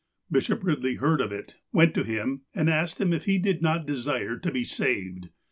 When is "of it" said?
1.21-1.57